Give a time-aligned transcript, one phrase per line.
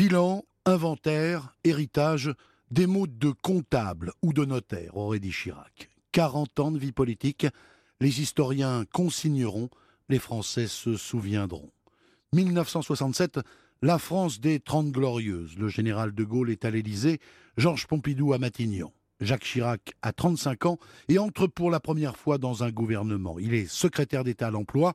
[0.00, 2.32] Bilan, inventaire, héritage,
[2.70, 5.90] des mots de comptable ou de notaire, aurait dit Chirac.
[6.12, 7.46] 40 ans de vie politique,
[8.00, 9.68] les historiens consigneront,
[10.08, 11.68] les Français se souviendront.
[12.32, 13.40] 1967,
[13.82, 15.58] la France des Trente Glorieuses.
[15.58, 17.20] Le général de Gaulle est à l'Élysée,
[17.58, 18.94] Georges Pompidou à Matignon.
[19.20, 20.78] Jacques Chirac a 35 ans
[21.10, 23.38] et entre pour la première fois dans un gouvernement.
[23.38, 24.94] Il est secrétaire d'État à l'emploi.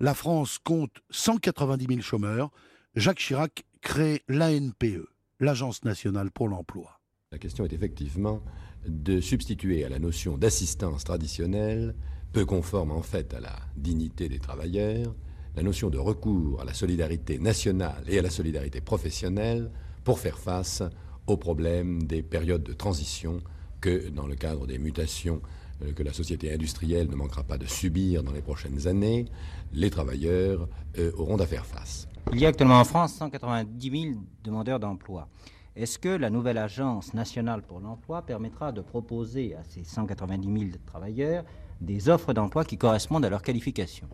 [0.00, 2.50] La France compte 190 000 chômeurs.
[2.96, 5.06] Jacques Chirac crée l'ANPE,
[5.38, 6.98] l'Agence nationale pour l'emploi.
[7.30, 8.40] La question est effectivement
[8.88, 11.94] de substituer à la notion d'assistance traditionnelle,
[12.32, 15.14] peu conforme en fait à la dignité des travailleurs,
[15.56, 19.70] la notion de recours à la solidarité nationale et à la solidarité professionnelle
[20.02, 20.82] pour faire face
[21.26, 23.42] aux problèmes des périodes de transition
[23.82, 25.42] que, dans le cadre des mutations
[25.82, 29.26] euh, que la société industrielle ne manquera pas de subir dans les prochaines années,
[29.74, 32.08] les travailleurs euh, auront à faire face.
[32.32, 35.28] Il y a actuellement en France 190 000 demandeurs d'emploi.
[35.76, 40.70] Est-ce que la nouvelle agence nationale pour l'emploi permettra de proposer à ces 190 000
[40.86, 41.44] travailleurs
[41.80, 44.08] des offres d'emploi qui correspondent à leur qualification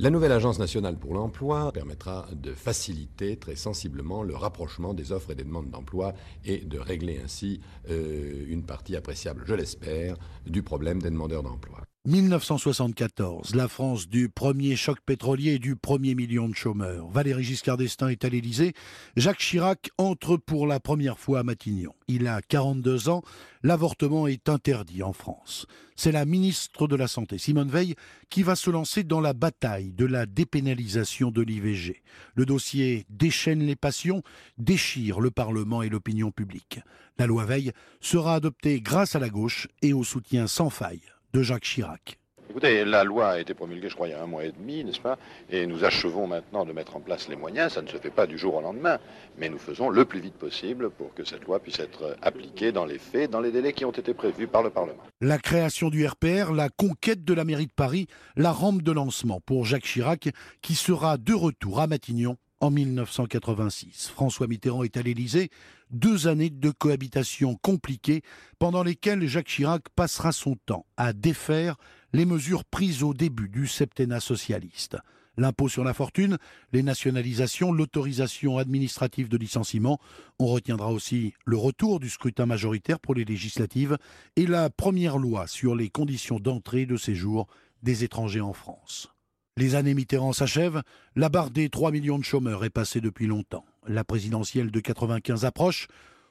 [0.00, 5.32] la nouvelle Agence nationale pour l'emploi permettra de faciliter très sensiblement le rapprochement des offres
[5.32, 6.14] et des demandes d'emploi
[6.44, 11.80] et de régler ainsi euh, une partie appréciable, je l'espère, du problème des demandeurs d'emploi.
[12.06, 17.10] 1974, la France du premier choc pétrolier et du premier million de chômeurs.
[17.10, 18.72] Valéry Giscard d'Estaing est à l'Élysée.
[19.16, 21.92] Jacques Chirac entre pour la première fois à Matignon.
[22.06, 23.22] Il a 42 ans.
[23.62, 25.66] L'avortement est interdit en France.
[25.96, 27.94] C'est la ministre de la Santé, Simone Veil,
[28.30, 32.02] qui va se lancer dans la bataille de la dépénalisation de l'IVG.
[32.36, 34.22] Le dossier déchaîne les passions,
[34.56, 36.80] déchire le Parlement et l'opinion publique.
[37.18, 41.42] La loi Veil sera adoptée grâce à la gauche et au soutien sans faille de
[41.42, 42.18] Jacques Chirac.
[42.50, 44.82] Écoutez, la loi a été promulguée, je crois, il y a un mois et demi,
[44.82, 45.18] n'est-ce pas?
[45.50, 47.74] Et nous achevons maintenant de mettre en place les moyens.
[47.74, 48.98] Ça ne se fait pas du jour au lendemain,
[49.36, 52.86] mais nous faisons le plus vite possible pour que cette loi puisse être appliquée dans
[52.86, 55.02] les faits, dans les délais qui ont été prévus par le Parlement.
[55.20, 59.40] La création du RPR, la conquête de la mairie de Paris, la rampe de lancement
[59.44, 60.30] pour Jacques Chirac,
[60.62, 64.08] qui sera de retour à Matignon en 1986.
[64.08, 65.50] François Mitterrand est à l'Élysée,
[65.90, 68.22] deux années de cohabitation compliquées
[68.58, 71.76] pendant lesquelles Jacques Chirac passera son temps à défaire
[72.12, 74.96] les mesures prises au début du septennat socialiste.
[75.36, 76.36] L'impôt sur la fortune,
[76.72, 80.00] les nationalisations, l'autorisation administrative de licenciement.
[80.40, 83.98] On retiendra aussi le retour du scrutin majoritaire pour les législatives
[84.34, 87.46] et la première loi sur les conditions d'entrée et de séjour
[87.84, 89.12] des étrangers en France.
[89.58, 90.82] Les années Mitterrand s'achèvent,
[91.16, 93.64] la barre des 3 millions de chômeurs est passée depuis longtemps.
[93.88, 95.88] La présidentielle de 95 approche,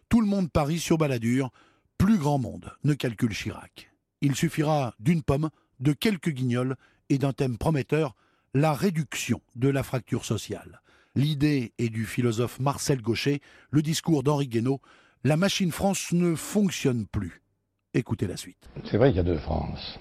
[0.08, 1.52] tout le monde parie sur Balladur,
[1.98, 3.92] plus grand monde ne calcule Chirac.
[4.22, 5.50] Il suffira d'une pomme,
[5.82, 6.78] de quelques guignols
[7.10, 8.16] et d'un thème prometteur,
[8.54, 10.82] la réduction de la fracture sociale.
[11.14, 14.80] L'idée est du philosophe Marcel Gaucher, le discours d'Henri Guénaud,
[15.26, 17.42] la machine France ne fonctionne plus.
[17.94, 18.70] Écoutez la suite.
[18.86, 20.00] C'est vrai qu'il y a deux France.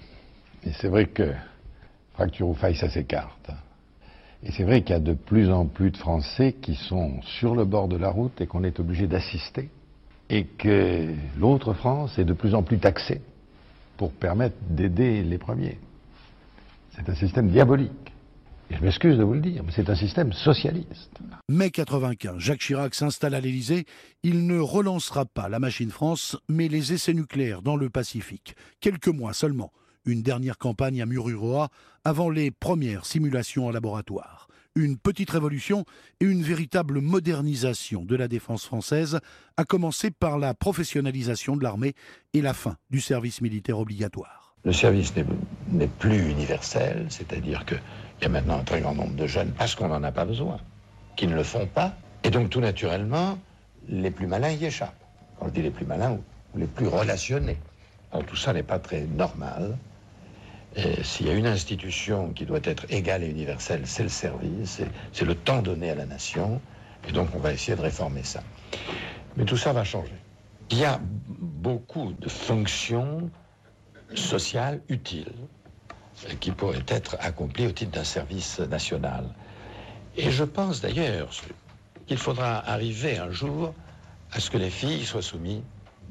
[0.63, 1.33] Et c'est vrai que
[2.17, 3.51] fracture ou faille, ça s'écarte.
[4.43, 7.53] Et c'est vrai qu'il y a de plus en plus de Français qui sont sur
[7.53, 9.69] le bord de la route et qu'on est obligé d'assister.
[10.29, 13.21] Et que l'autre France est de plus en plus taxée
[13.97, 15.77] pour permettre d'aider les premiers.
[16.95, 17.91] C'est un système diabolique.
[18.71, 21.19] Et je m'excuse de vous le dire, mais c'est un système socialiste.
[21.49, 23.85] Mai 95, Jacques Chirac s'installe à l'Élysée.
[24.23, 28.55] Il ne relancera pas la machine France, mais les essais nucléaires dans le Pacifique.
[28.81, 29.71] Quelques mois seulement
[30.05, 31.69] une dernière campagne à Mururoa
[32.03, 34.47] avant les premières simulations en laboratoire.
[34.75, 35.85] Une petite révolution
[36.19, 39.19] et une véritable modernisation de la défense française,
[39.57, 41.93] à commencer par la professionnalisation de l'armée
[42.33, 44.55] et la fin du service militaire obligatoire.
[44.63, 45.13] Le service
[45.71, 47.81] n'est plus universel, c'est-à-dire qu'il
[48.21, 50.59] y a maintenant un très grand nombre de jeunes, parce qu'on n'en a pas besoin,
[51.15, 51.95] qui ne le font pas.
[52.23, 53.39] Et donc tout naturellement,
[53.87, 54.93] les plus malins y échappent.
[55.39, 56.19] Quand je dis les plus malins,
[56.53, 57.57] ou les plus relationnés.
[58.25, 59.77] Tout ça n'est pas très normal.
[61.03, 64.81] S'il y a une institution qui doit être égale et universelle, c'est le service,
[65.11, 66.61] c'est le temps donné à la nation,
[67.07, 68.43] et donc on va essayer de réformer ça.
[69.35, 70.13] Mais tout ça va changer.
[70.69, 73.31] Il y a beaucoup de fonctions
[74.13, 75.33] sociales utiles
[76.39, 79.25] qui pourraient être accomplies au titre d'un service national.
[80.15, 81.29] Et je pense d'ailleurs
[82.07, 83.73] qu'il faudra arriver un jour
[84.31, 85.61] à ce que les filles soient soumises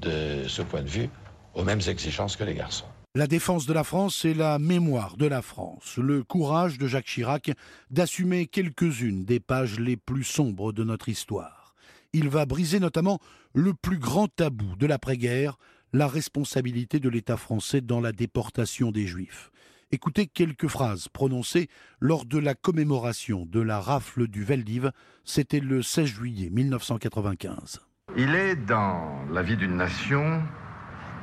[0.00, 1.10] de ce point de vue
[1.56, 2.86] aux mêmes exigences que les garçons.
[3.14, 7.06] La défense de la France et la mémoire de la France, le courage de Jacques
[7.06, 7.50] Chirac
[7.90, 11.74] d'assumer quelques-unes des pages les plus sombres de notre histoire.
[12.12, 13.18] Il va briser notamment
[13.54, 15.56] le plus grand tabou de l'après-guerre,
[15.94, 19.50] la responsabilité de l'État français dans la déportation des Juifs.
[19.92, 21.68] Écoutez quelques phrases prononcées
[22.00, 24.90] lors de la commémoration de la rafle du Veldiv.
[25.24, 27.80] C'était le 16 juillet 1995.
[28.16, 30.42] Il est dans la vie d'une nation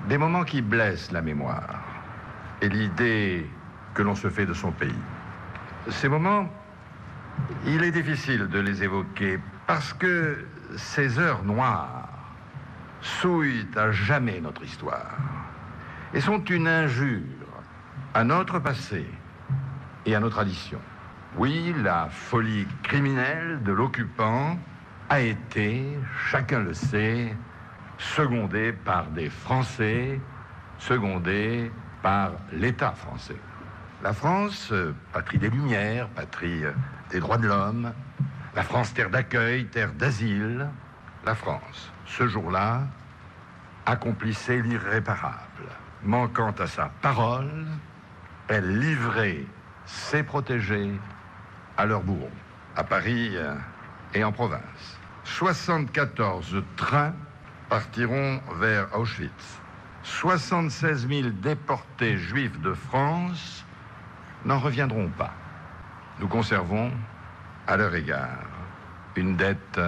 [0.08, 1.82] des moments qui blessent la mémoire
[2.62, 3.50] et l'idée
[3.94, 4.94] que l'on se fait de son pays.
[5.90, 6.50] Ces moments,
[7.66, 10.46] il est difficile de les évoquer parce que
[10.76, 12.10] ces heures noires
[13.02, 15.18] souillent à jamais notre histoire
[16.14, 17.22] et sont une injure
[18.14, 19.06] à notre passé
[20.06, 20.82] et à nos traditions.
[21.38, 24.58] Oui, la folie criminelle de l'occupant
[25.10, 25.98] a été,
[26.30, 27.36] chacun le sait,
[27.98, 30.20] secondée par des Français,
[30.78, 33.38] secondée par l'État français.
[34.04, 34.74] La France,
[35.14, 36.64] patrie des Lumières, patrie
[37.10, 37.94] des droits de l'homme,
[38.56, 40.68] la France terre d'accueil, terre d'asile,
[41.26, 42.82] la France, ce jour-là,
[43.86, 45.70] accomplissait l'irréparable.
[46.04, 47.66] Manquant à sa parole,
[48.48, 49.46] elle livrait
[49.86, 50.92] ses protégés
[51.78, 52.30] à leurs bourreaux,
[52.76, 53.56] à Paris euh,
[54.14, 55.00] et en province.
[55.24, 57.14] 74 trains
[57.70, 59.60] partiront vers Auschwitz.
[60.04, 63.64] 76 000 déportés juifs de France
[64.46, 65.34] n'en reviendront pas.
[66.20, 66.92] Nous conservons,
[67.68, 68.46] à leur égard,
[69.16, 69.80] une dette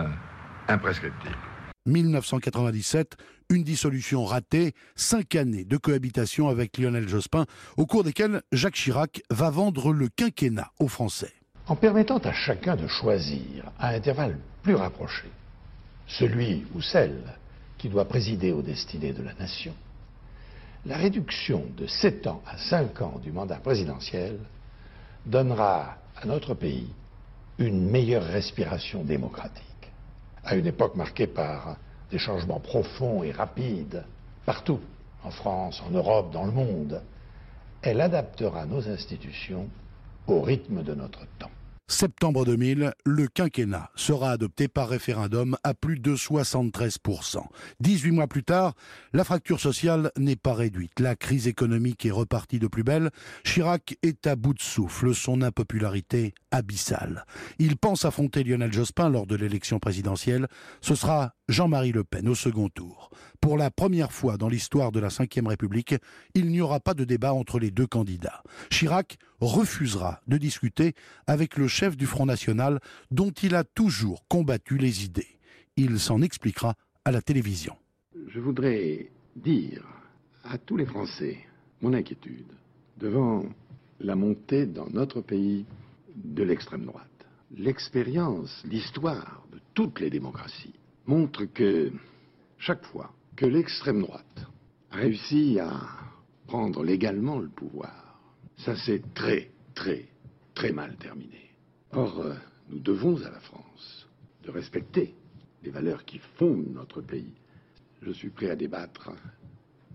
[0.68, 1.36] imprescriptible.
[1.86, 3.16] 1997,
[3.50, 7.45] une dissolution ratée, cinq années de cohabitation avec Lionel Jospin,
[7.78, 11.33] au cours desquelles Jacques Chirac va vendre le quinquennat aux Français.
[11.68, 15.31] En permettant à chacun de choisir, à intervalles plus rapprochés,
[16.07, 17.21] celui ou celle
[17.86, 19.76] qui doit présider aux destinées de la nation,
[20.88, 24.40] la réduction de 7 ans à 5 ans du mandat présidentiel
[25.24, 26.90] donnera à notre pays
[27.60, 29.92] une meilleure respiration démocratique.
[30.44, 31.78] À une époque marquée par
[32.10, 34.04] des changements profonds et rapides
[34.48, 34.80] partout,
[35.24, 37.04] en France, en Europe, dans le monde,
[37.84, 39.70] elle adaptera nos institutions
[40.26, 41.55] au rythme de notre temps.
[41.88, 47.44] Septembre 2000, le quinquennat sera adopté par référendum à plus de 73%.
[47.80, 48.74] 18 mois plus tard,
[49.14, 51.00] la fracture sociale n'est pas réduite.
[51.00, 53.12] La crise économique est repartie de plus belle.
[53.44, 57.24] Chirac est à bout de souffle, son impopularité abyssale.
[57.60, 60.48] Il pense affronter Lionel Jospin lors de l'élection présidentielle.
[60.81, 63.12] Ce sera Jean-Marie Le Pen au second tour.
[63.45, 65.94] Pour la première fois dans l'histoire de la Ve République,
[66.33, 68.42] il n'y aura pas de débat entre les deux candidats.
[68.71, 70.95] Chirac refusera de discuter
[71.27, 72.80] avec le chef du Front National
[73.12, 75.38] dont il a toujours combattu les idées.
[75.77, 76.74] Il s'en expliquera
[77.06, 77.75] à la télévision.
[78.30, 79.86] Je voudrais dire
[80.44, 81.38] à tous les Français
[81.81, 82.51] mon inquiétude
[82.97, 83.45] devant
[84.00, 85.68] la montée dans notre pays
[86.15, 87.27] de l'extrême droite.
[87.56, 90.74] L'expérience, l'histoire de toutes les démocraties
[91.06, 91.92] montre que
[92.57, 94.48] chaque fois que l'extrême droite
[94.92, 95.72] réussit à
[96.48, 98.20] prendre légalement le pouvoir,
[98.58, 100.06] ça s'est très, très,
[100.54, 101.52] très mal terminé.
[101.92, 102.34] Or, euh,
[102.70, 104.08] nous devons à la France
[104.44, 105.14] de respecter
[105.64, 107.34] les valeurs qui fondent notre pays.
[108.02, 109.12] Je suis prêt à débattre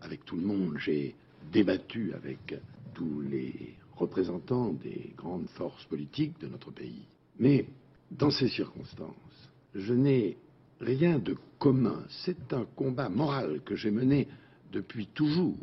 [0.00, 0.76] avec tout le monde.
[0.78, 1.14] J'ai
[1.52, 2.54] débattu avec
[2.94, 7.06] tous les représentants des grandes forces politiques de notre pays.
[7.38, 7.66] Mais
[8.10, 10.36] dans ces circonstances, je n'ai
[10.80, 12.02] rien de commun.
[12.08, 14.28] C'est un combat moral que j'ai mené
[14.72, 15.56] depuis toujours.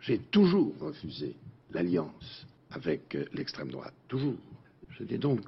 [0.00, 1.34] J'ai toujours refusé
[1.72, 4.36] l'alliance avec l'extrême droite, toujours.
[4.90, 5.40] Je n'ai donc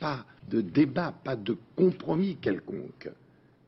[0.00, 3.08] pas de débat, pas de compromis quelconque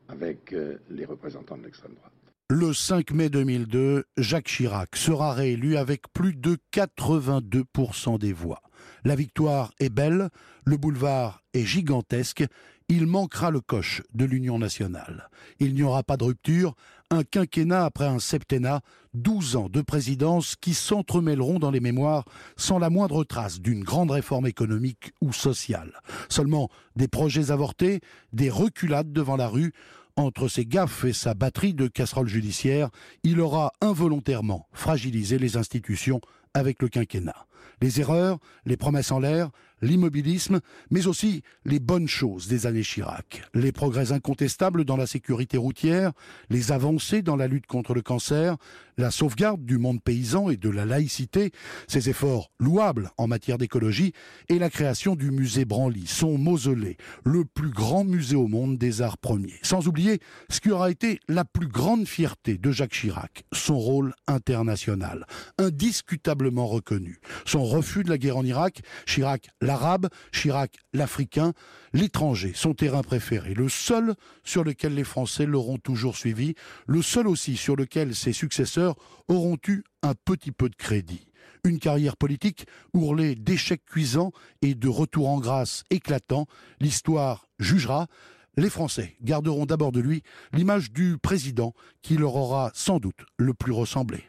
[0.09, 2.11] avec euh, les représentants de l'extrême droite.
[2.49, 8.61] Le 5 mai 2002, Jacques Chirac sera réélu avec plus de 82% des voix.
[9.03, 10.29] La victoire est belle,
[10.65, 12.45] le boulevard est gigantesque,
[12.89, 15.29] il manquera le coche de l'Union nationale.
[15.59, 16.73] Il n'y aura pas de rupture,
[17.09, 18.81] un quinquennat après un septennat,
[19.13, 22.25] 12 ans de présidence qui s'entremêleront dans les mémoires
[22.55, 25.93] sans la moindre trace d'une grande réforme économique ou sociale.
[26.29, 28.01] Seulement des projets avortés,
[28.31, 29.73] des reculades devant la rue,
[30.15, 32.89] entre ses gaffes et sa batterie de casseroles judiciaires,
[33.23, 36.21] il aura involontairement fragilisé les institutions
[36.53, 37.46] avec le quinquennat.
[37.81, 39.49] Les erreurs, les promesses en l'air,
[39.81, 45.57] l'immobilisme, mais aussi les bonnes choses des années Chirac, les progrès incontestables dans la sécurité
[45.57, 46.13] routière,
[46.49, 48.57] les avancées dans la lutte contre le cancer,
[48.97, 51.51] la sauvegarde du monde paysan et de la laïcité,
[51.87, 54.13] ses efforts louables en matière d'écologie
[54.49, 59.01] et la création du musée Branly, son mausolée, le plus grand musée au monde des
[59.01, 59.59] arts premiers.
[59.61, 60.19] Sans oublier
[60.49, 65.27] ce qui aura été la plus grande fierté de Jacques Chirac, son rôle international,
[65.59, 67.19] indiscutablement reconnu,
[67.67, 71.53] refus de la guerre en Irak, Chirac l'arabe, Chirac l'africain,
[71.93, 76.55] l'étranger, son terrain préféré, le seul sur lequel les Français l'auront toujours suivi,
[76.87, 78.95] le seul aussi sur lequel ses successeurs
[79.27, 81.27] auront eu un petit peu de crédit.
[81.63, 84.31] Une carrière politique ourlée d'échecs cuisants
[84.61, 86.45] et de retours en grâce éclatants.
[86.79, 88.07] L'histoire jugera.
[88.55, 93.53] Les Français garderont d'abord de lui l'image du président qui leur aura sans doute le
[93.53, 94.23] plus ressemblé.